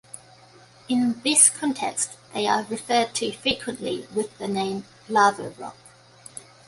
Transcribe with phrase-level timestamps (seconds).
[0.89, 5.77] In this context, they are referred to frequently with the name "lava rock".